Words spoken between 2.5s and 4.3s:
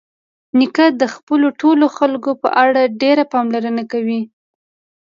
اړه ډېره پاملرنه کوي.